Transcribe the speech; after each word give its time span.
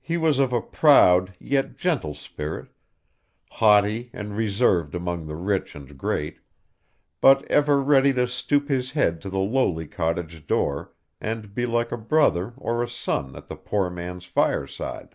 He 0.00 0.16
was 0.16 0.40
of 0.40 0.52
a 0.52 0.60
proud, 0.60 1.36
yet 1.38 1.76
gentle 1.76 2.14
spirit 2.14 2.68
haughty 3.48 4.10
and 4.12 4.36
reserved 4.36 4.92
among 4.92 5.28
the 5.28 5.36
rich 5.36 5.76
and 5.76 5.96
great; 5.96 6.40
but 7.20 7.44
ever 7.44 7.80
ready 7.80 8.12
to 8.14 8.26
stoop 8.26 8.68
his 8.68 8.90
head 8.90 9.20
to 9.20 9.30
the 9.30 9.38
lowly 9.38 9.86
cottage 9.86 10.48
door, 10.48 10.92
and 11.20 11.54
be 11.54 11.64
like 11.64 11.92
a 11.92 11.96
brother 11.96 12.54
or 12.56 12.82
a 12.82 12.88
son 12.88 13.36
at 13.36 13.46
the 13.46 13.54
poor 13.54 13.88
man's 13.88 14.24
fireside. 14.24 15.14